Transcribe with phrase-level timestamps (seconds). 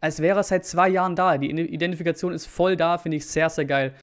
[0.00, 1.36] als wäre er seit zwei Jahren da.
[1.38, 3.94] Die Identifikation ist voll da, finde ich sehr, sehr geil.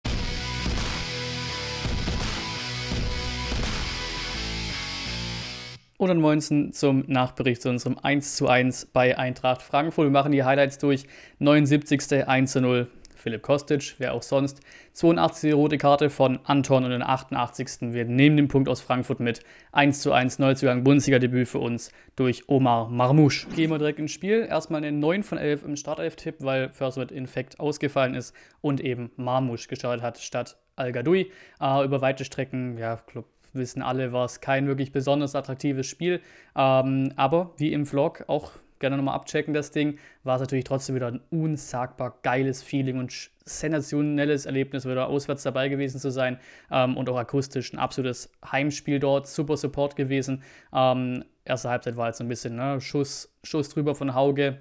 [5.97, 10.07] Und dann 19 zum Nachbericht zu unserem 1 zu 1 bei Eintracht Frankfurt.
[10.07, 11.05] Wir machen die Highlights durch.
[11.39, 12.27] 79.
[12.27, 12.87] 1 zu 0
[13.25, 14.61] Philipp Kostic, wer auch sonst.
[14.93, 15.55] 82.
[15.55, 17.91] rote Karte von Anton und den 88.
[17.91, 19.39] Wir nehmen den Punkt aus Frankfurt mit.
[19.71, 23.47] 1 zu 1 Neuzugang, Bundesliga-Debüt für uns durch Omar Marmouche.
[23.55, 24.45] Gehen wir direkt ins Spiel.
[24.47, 29.09] Erstmal eine 9 von 11 im Startelf-Tipp, weil First mit Infekt ausgefallen ist und eben
[29.15, 31.31] Marmouche gestartet hat statt Al-Gadoui.
[31.59, 36.21] Äh, über weite Strecken, ja, Club wissen alle, war es kein wirklich besonders attraktives Spiel.
[36.55, 38.51] Ähm, aber wie im Vlog auch
[38.85, 43.31] gerne nochmal abchecken, das Ding, war es natürlich trotzdem wieder ein unsagbar geiles Feeling und
[43.43, 46.39] sensationelles Erlebnis, wieder auswärts dabei gewesen zu sein
[46.71, 50.43] ähm, und auch akustisch ein absolutes Heimspiel dort, super Support gewesen.
[50.71, 54.59] Ähm, erste Halbzeit war jetzt ein bisschen ne, Schuss, Schuss drüber von Hauge,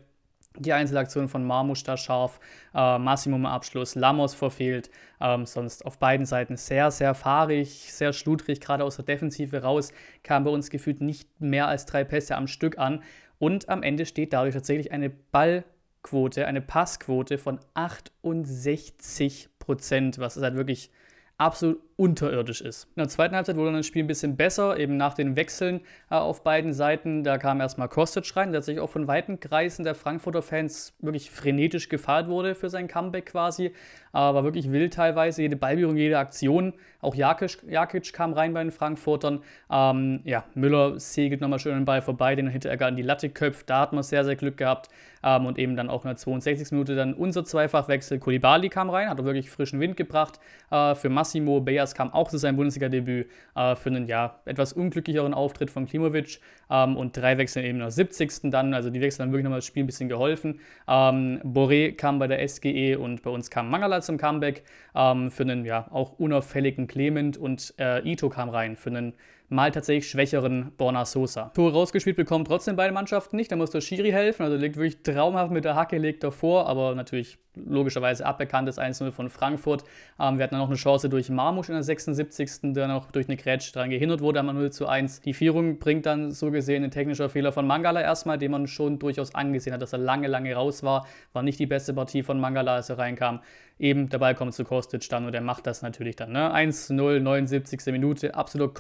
[0.57, 2.39] die Einzelaktion von Marmusch da scharf,
[2.75, 8.61] äh, Massimo Abschluss, Lamos verfehlt, ähm, sonst auf beiden Seiten sehr, sehr fahrig, sehr schludrig,
[8.61, 12.47] gerade aus der Defensive raus, kam bei uns gefühlt nicht mehr als drei Pässe am
[12.47, 13.03] Stück an.
[13.39, 20.43] Und am Ende steht dadurch tatsächlich eine Ballquote, eine Passquote von 68 Prozent, was ist
[20.43, 20.91] halt wirklich
[21.39, 22.85] absolut unterirdisch ist.
[22.97, 25.81] In der zweiten Halbzeit wurde dann das Spiel ein bisschen besser, eben nach den Wechseln
[26.11, 27.23] äh, auf beiden Seiten.
[27.23, 31.31] Da kam erstmal Kostic rein, der sich auch von weiten Kreisen der Frankfurter Fans wirklich
[31.31, 33.67] frenetisch gefeiert wurde für sein Comeback quasi.
[33.67, 33.73] Äh,
[34.13, 36.73] war wirklich wild teilweise, jede Ballberührung, jede Aktion.
[37.01, 39.43] Auch Jakic, Jakic kam rein bei den Frankfurtern.
[39.71, 43.69] Ähm, ja, Müller segelt nochmal schön den Ball vorbei, den Hinteregger an die Latte köpft.
[43.69, 44.89] Da hat man sehr, sehr Glück gehabt.
[45.23, 46.71] Ähm, und eben dann auch in der 62.
[46.73, 48.19] Minute dann unser Zweifachwechsel.
[48.19, 50.39] Kulibali kam rein, hat wirklich frischen Wind gebracht.
[50.71, 54.73] Äh, für Massimo Beas Andreas kam auch zu seinem Bundesliga-Debüt äh, für einen ja, etwas
[54.73, 56.41] unglücklicheren Auftritt von Klimovic
[56.71, 58.51] ähm, und drei Wechsel eben nach 70.
[58.51, 58.73] dann.
[58.73, 60.61] Also die Wechsel haben wirklich nochmal das Spiel ein bisschen geholfen.
[60.89, 65.43] Ähm, Boré kam bei der SGE und bei uns kam Mangala zum Comeback ähm, für
[65.43, 69.13] einen ja auch unauffälligen Clement und äh, Ito kam rein für einen
[69.49, 71.51] mal tatsächlich schwächeren Borna Sosa.
[71.55, 73.53] Tore rausgespielt bekommen trotzdem beide Mannschaften nicht.
[73.53, 74.43] Da muss der Schiri helfen.
[74.43, 79.29] Also liegt wirklich traumhaft mit der Hacke, legt davor, aber natürlich logischerweise aberkanntes 1-0 von
[79.29, 79.85] Frankfurt.
[80.19, 82.73] Ähm, wir hatten dann noch eine Chance durch Marmusch in der 76.
[82.75, 85.21] der noch durch eine Grätsch dran gehindert wurde, einmal 0 zu 1.
[85.21, 88.99] Die Führung bringt dann so gesehen ein technischer Fehler von Mangala erstmal, den man schon
[88.99, 91.07] durchaus angesehen hat, dass er lange, lange raus war.
[91.33, 93.41] War nicht die beste Partie von Mangala, als er reinkam.
[93.79, 96.31] Eben der Ball kommt zu Kostic dann und er macht das natürlich dann.
[96.31, 96.55] Ne?
[96.55, 97.87] 1-0, 79.
[97.87, 98.75] Minute, absolut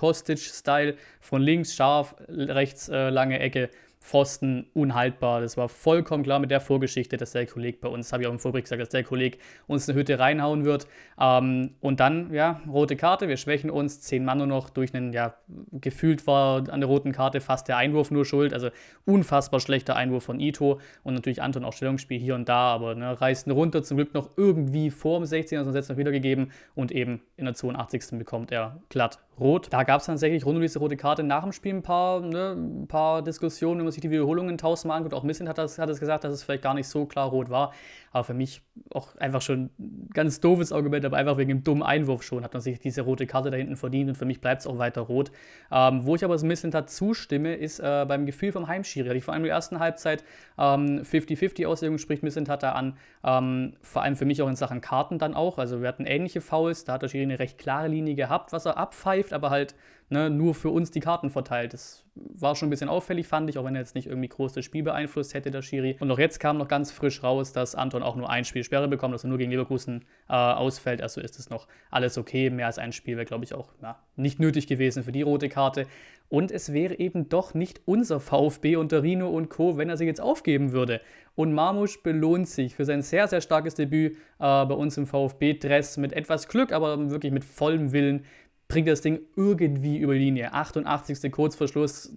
[0.54, 0.96] Kostic-Style.
[1.20, 3.70] Von links scharf, rechts äh, lange Ecke.
[4.04, 5.40] Pfosten unhaltbar.
[5.40, 8.32] Das war vollkommen klar mit der Vorgeschichte, dass der Kollege bei uns, habe ich auch
[8.32, 10.86] im Vorbericht gesagt, dass der Kollege uns eine Hütte reinhauen wird.
[11.18, 15.14] Ähm, und dann, ja, rote Karte, wir schwächen uns, zehn Mann nur noch durch einen,
[15.14, 15.34] ja,
[15.72, 18.52] gefühlt war an der roten Karte fast der Einwurf nur schuld.
[18.52, 18.68] Also
[19.06, 23.18] unfassbar schlechter Einwurf von Ito und natürlich Anton auch Stellungsspiel hier und da, aber ne,
[23.18, 27.22] reißt runter, zum Glück noch irgendwie vor dem 16er, sonst jetzt noch wiedergegeben und eben
[27.38, 28.18] in der 82.
[28.18, 29.68] bekommt er glatt rot.
[29.70, 32.52] Da gab es tatsächlich rund um diese rote Karte nach dem Spiel ein paar, ne,
[32.56, 35.14] ein paar Diskussionen, wenn man sich die Wiederholungen tausendmal anguckt.
[35.14, 37.50] Auch Missint hat, das, hat es gesagt, dass es vielleicht gar nicht so klar rot
[37.50, 37.72] war.
[38.12, 41.82] Aber für mich auch einfach schon ein ganz doofes Argument, aber einfach wegen dem dummen
[41.82, 44.60] Einwurf schon hat man sich diese rote Karte da hinten verdient und für mich bleibt
[44.60, 45.32] es auch weiter rot.
[45.72, 49.08] Ähm, wo ich aber so ein bisschen dazu stimme, ist äh, beim Gefühl vom Heimschiri.
[49.08, 50.22] Hatte ich vor allem in der ersten Halbzeit
[50.56, 52.96] 50-50 ähm, Auslegung, spricht Missint hat da an.
[53.24, 55.58] Ähm, vor allem für mich auch in Sachen Karten dann auch.
[55.58, 58.66] Also wir hatten ähnliche Fouls, da hat der Schiri eine recht klare Linie gehabt, was
[58.66, 59.74] er abpfeift, aber halt
[60.10, 61.72] ne, nur für uns die Karten verteilt.
[61.72, 64.52] Das war schon ein bisschen auffällig, fand ich, auch wenn er jetzt nicht irgendwie groß
[64.52, 65.96] das Spiel beeinflusst hätte, der Schiri.
[66.00, 68.88] Und auch jetzt kam noch ganz frisch raus, dass Anton auch nur ein Spiel Sperre
[68.88, 71.02] bekommt, dass er nur gegen Leverkusen äh, ausfällt.
[71.02, 72.50] Also ist es noch alles okay.
[72.50, 75.48] Mehr als ein Spiel wäre, glaube ich, auch ja, nicht nötig gewesen für die rote
[75.48, 75.86] Karte.
[76.28, 80.06] Und es wäre eben doch nicht unser VfB unter Rino und Co., wenn er sich
[80.06, 81.00] jetzt aufgeben würde.
[81.36, 85.96] Und Marmusch belohnt sich für sein sehr, sehr starkes Debüt äh, bei uns im VfB-Dress
[85.96, 88.24] mit etwas Glück, aber wirklich mit vollem Willen
[88.68, 90.52] bringt das Ding irgendwie über die Linie.
[90.52, 91.30] 88.
[91.30, 92.12] Kurzverschluss,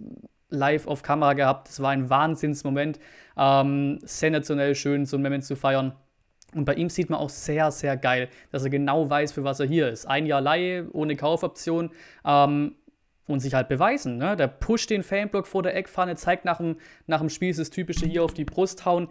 [0.50, 1.68] live auf Kamera gehabt.
[1.68, 2.98] Das war ein Wahnsinnsmoment.
[3.36, 5.92] Ähm, sensationell schön, so einen Moment zu feiern.
[6.54, 9.60] Und bei ihm sieht man auch sehr, sehr geil, dass er genau weiß, für was
[9.60, 10.06] er hier ist.
[10.06, 11.90] Ein Jahr Laie, ohne Kaufoption.
[12.24, 12.74] Ähm,
[13.26, 14.16] und sich halt beweisen.
[14.16, 14.36] Ne?
[14.36, 16.76] Der pusht den Fanblock vor der Eckpfanne, zeigt nach dem,
[17.06, 19.08] nach dem Spiel das typische hier auf die Brust hauen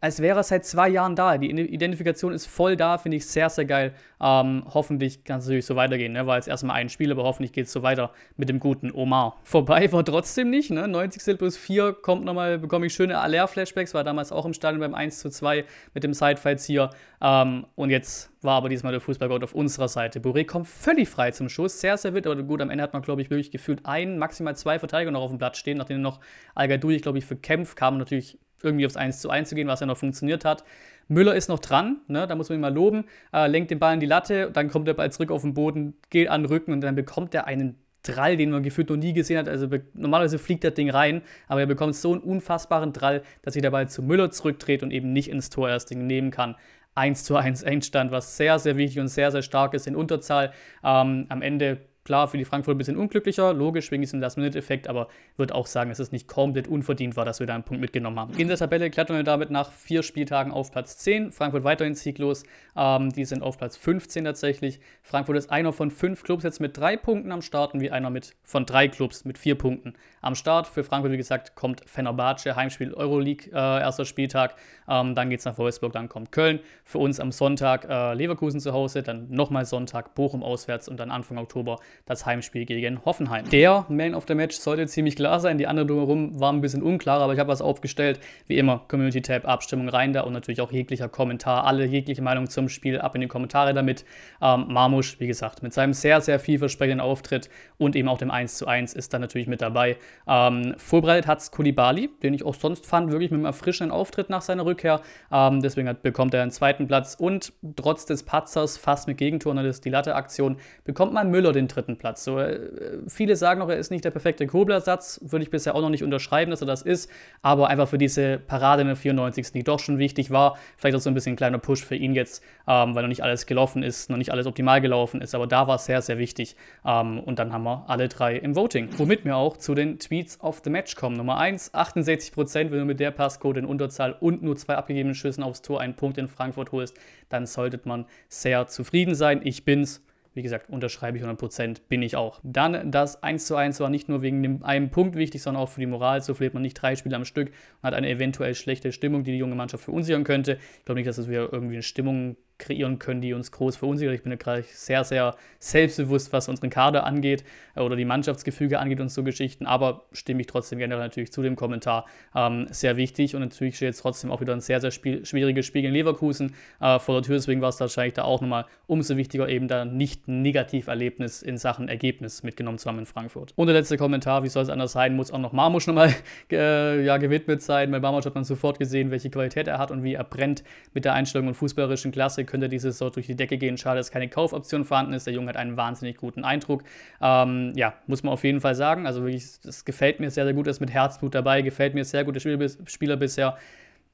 [0.00, 1.38] als wäre er seit zwei Jahren da.
[1.38, 3.94] Die Identifikation ist voll da, finde ich sehr, sehr geil.
[4.20, 6.26] Ähm, hoffentlich kann es natürlich so weitergehen, ne?
[6.26, 9.38] war jetzt erstmal ein Spiel, aber hoffentlich geht es so weiter mit dem guten Omar.
[9.42, 10.88] Vorbei war trotzdem nicht, ne?
[10.88, 14.94] 90 plus 4 kommt nochmal, bekomme ich schöne Aller-Flashbacks, war damals auch im Stadion beim
[14.94, 15.64] 1 zu 2
[15.94, 16.90] mit dem Sidefights hier.
[17.20, 20.20] Ähm, und jetzt war aber diesmal der Fußballgott auf unserer Seite.
[20.20, 23.02] Boré kommt völlig frei zum Schuss, sehr, sehr wild, aber gut, am Ende hat man,
[23.02, 26.20] glaube ich, wirklich gefühlt ein, maximal zwei Verteidiger noch auf dem Platz stehen, nachdem noch
[26.54, 29.80] Al-Gadoui, glaube ich, für Kempf kam natürlich irgendwie aufs 1 zu 1 zu gehen, was
[29.80, 30.64] ja noch funktioniert hat.
[31.08, 32.26] Müller ist noch dran, ne?
[32.26, 34.88] da muss man ihn mal loben, äh, lenkt den Ball in die Latte, dann kommt
[34.88, 37.76] der Ball zurück auf den Boden, geht an den Rücken und dann bekommt er einen
[38.02, 39.48] Drall, den man gefühlt noch nie gesehen hat.
[39.48, 43.62] Also normalerweise fliegt das Ding rein, aber er bekommt so einen unfassbaren Drall, dass sich
[43.62, 46.56] der Ball zu Müller zurückdreht und eben nicht ins Tor erst nehmen kann.
[46.94, 50.52] 1 zu 1 Endstand, was sehr, sehr wichtig und sehr, sehr stark ist in Unterzahl.
[50.82, 55.08] Ähm, am Ende Klar, für die Frankfurt ein bisschen unglücklicher, logisch, wegen diesem Last-Minute-Effekt, aber
[55.36, 58.20] würde auch sagen, dass es nicht komplett unverdient war, dass wir da einen Punkt mitgenommen
[58.20, 58.32] haben.
[58.38, 61.32] In der Tabelle klettern wir damit nach vier Spieltagen auf Platz 10.
[61.32, 62.44] Frankfurt weiterhin sieglos.
[62.76, 64.78] Ähm, die sind auf Platz 15 tatsächlich.
[65.02, 68.10] Frankfurt ist einer von fünf Clubs jetzt mit drei Punkten am Start und wie einer
[68.10, 70.68] mit, von drei Clubs mit vier Punkten am Start.
[70.68, 74.54] Für Frankfurt, wie gesagt, kommt Fenerbahce, Heimspiel Euroleague, äh, erster Spieltag.
[74.88, 76.60] Ähm, dann geht es nach Wolfsburg, dann kommt Köln.
[76.84, 81.10] Für uns am Sonntag äh, Leverkusen zu Hause, dann nochmal Sonntag Bochum auswärts und dann
[81.10, 83.48] Anfang Oktober das Heimspiel gegen Hoffenheim.
[83.50, 86.82] Der Man of the Match sollte ziemlich klar sein, die anderen drumherum waren ein bisschen
[86.82, 88.20] unklar, aber ich habe was aufgestellt.
[88.46, 92.48] Wie immer, Community Tab, Abstimmung rein da und natürlich auch jeglicher Kommentar, alle jegliche Meinung
[92.48, 94.04] zum Spiel ab in die Kommentare damit.
[94.40, 97.48] Ähm, Marmusch, wie gesagt, mit seinem sehr, sehr vielversprechenden Auftritt
[97.78, 99.96] und eben auch dem 1 zu 1 ist da natürlich mit dabei.
[100.28, 104.30] Ähm, vorbereitet hat es Kulibali, den ich auch sonst fand, wirklich mit einem erfrischenden Auftritt
[104.30, 105.00] nach seiner Rückkehr.
[105.32, 109.56] Ähm, deswegen hat, bekommt er einen zweiten Platz und trotz des Patzers fast mit Gegentor,
[109.66, 112.24] ist die Latte-Aktion, bekommt man Müller den dritten Platz.
[112.24, 112.58] So, äh,
[113.06, 115.20] viele sagen noch, er ist nicht der perfekte Kobler-Satz.
[115.22, 117.08] Würde ich bisher auch noch nicht unterschreiben, dass er das ist.
[117.42, 119.52] Aber einfach für diese Parade in der 94.
[119.52, 120.58] die doch schon wichtig war.
[120.76, 123.22] Vielleicht auch so ein bisschen ein kleiner Push für ihn jetzt, ähm, weil noch nicht
[123.22, 125.36] alles gelaufen ist, noch nicht alles optimal gelaufen ist.
[125.36, 126.56] Aber da war es sehr, sehr wichtig.
[126.84, 128.88] Ähm, und dann haben wir alle drei im Voting.
[128.96, 131.16] Womit wir auch zu den Tweets of the Match kommen.
[131.16, 135.42] Nummer 1, 68%, wenn du mit der Passcode in Unterzahl und nur zwei abgegebenen Schüssen
[135.42, 136.96] aufs Tor einen Punkt in Frankfurt holst,
[137.28, 139.40] dann sollte man sehr zufrieden sein.
[139.44, 140.02] Ich bin's.
[140.36, 142.40] Wie gesagt, unterschreibe ich 100%, bin ich auch.
[142.42, 145.70] Dann das 1 zu 1 war nicht nur wegen dem einen Punkt wichtig, sondern auch
[145.70, 146.20] für die Moral.
[146.20, 149.32] So verliert man nicht drei Spiele am Stück und hat eine eventuell schlechte Stimmung, die
[149.32, 150.58] die junge Mannschaft verunsichern könnte.
[150.78, 154.14] Ich glaube nicht, dass es wieder irgendwie eine Stimmung kreieren können, die uns groß verunsichern.
[154.14, 157.44] Ich bin ja gerade sehr, sehr selbstbewusst, was unseren Kader angeht
[157.74, 161.42] äh, oder die Mannschaftsgefüge angeht und so Geschichten, aber stimme ich trotzdem generell natürlich zu
[161.42, 162.06] dem Kommentar.
[162.34, 165.66] Ähm, sehr wichtig und natürlich steht jetzt trotzdem auch wieder ein sehr, sehr spiel schwieriges
[165.66, 169.16] Spiel gegen Leverkusen äh, vor der Tür, deswegen war es wahrscheinlich da auch nochmal umso
[169.16, 173.52] wichtiger, eben da nicht ein Negativerlebnis in Sachen Ergebnis mitgenommen zu haben in Frankfurt.
[173.56, 176.14] Und der letzte Kommentar, wie soll es anders sein, muss auch noch Marmusch nochmal
[176.50, 177.90] äh, ja, gewidmet sein.
[177.90, 180.62] Bei Marmusch hat man sofort gesehen, welche Qualität er hat und wie er brennt
[180.94, 183.76] mit der Einstellung und fußballerischen Klasse könnte diese Saison durch die Decke gehen.
[183.76, 185.26] Schade, dass keine Kaufoption vorhanden ist.
[185.26, 186.84] Der Junge hat einen wahnsinnig guten Eindruck.
[187.20, 189.06] Ähm, ja, muss man auf jeden Fall sagen.
[189.06, 190.66] Also wirklich, das gefällt mir sehr, sehr gut.
[190.66, 191.62] Er ist mit Herzblut dabei.
[191.62, 193.58] Gefällt mir sehr gut, der Spieler, Spieler bisher.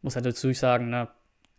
[0.03, 1.09] Muss halt dazu sagen, ne,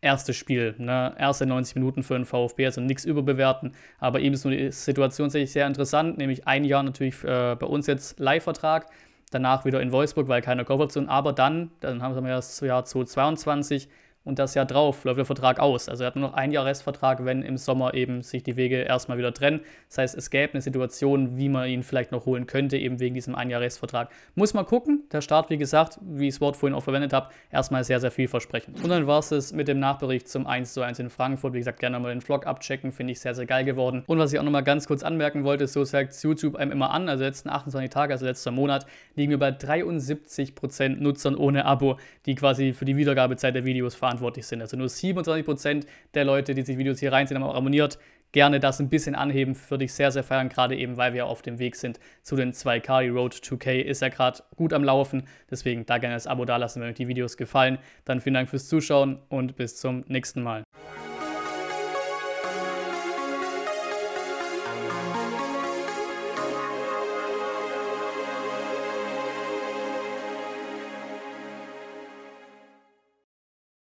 [0.04, 1.16] erstes Spiel, ne?
[1.18, 3.72] erste 90 Minuten für den VfB, also nichts überbewerten.
[4.00, 7.88] Aber eben ist nur die Situation sehr interessant, nämlich ein Jahr natürlich äh, bei uns
[7.88, 8.88] jetzt Leihvertrag,
[9.32, 13.88] danach wieder in Wolfsburg, weil keine Kaufoption, aber dann, dann haben wir das Jahr 2022
[14.26, 15.90] und das Jahr drauf läuft der Vertrag aus.
[15.90, 18.78] Also er hat nur noch ein Jahr Restvertrag, wenn im Sommer eben sich die Wege
[18.78, 19.62] erstmal wieder trennen.
[19.90, 23.16] Das heißt, es gäbe eine Situation, wie man ihn vielleicht noch holen könnte, eben wegen
[23.16, 24.10] diesem ein Jahr Restvertrag.
[24.36, 25.04] Muss man gucken.
[25.12, 28.12] Der Start, wie gesagt, wie ich das Wort vorhin auch verwendet habe, erstmal sehr, sehr
[28.12, 28.82] vielversprechend.
[28.82, 31.54] Und dann war es es mit dem Nachbericht zum 1 zu 1 in Frankfurt.
[31.54, 34.04] Wie gesagt, gerne mal den Vlog abchecken, finde ich sehr, sehr geil geworden.
[34.08, 37.10] Und was ich auch nochmal ganz kurz anmerken wollte, so sagt YouTube einem immer an,
[37.10, 38.86] also letzten 28 Tage, also letzter Monat,
[39.16, 44.13] liegen wir bei 73% Nutzern ohne Abo, die quasi für die Wiedergabezeit der Videos verantwortlich
[44.14, 44.62] verantwortlich sind.
[44.62, 47.98] Also nur 27% der Leute, die sich Videos hier reinziehen, haben auch abonniert.
[48.32, 51.44] Gerne das ein bisschen anheben, würde ich sehr, sehr feiern, gerade eben, weil wir auf
[51.44, 53.04] dem Weg sind zu den 2K.
[53.04, 56.82] Die Road 2K ist ja gerade gut am Laufen, deswegen da gerne das Abo dalassen,
[56.82, 57.78] wenn euch die Videos gefallen.
[58.06, 60.64] Dann vielen Dank fürs Zuschauen und bis zum nächsten Mal.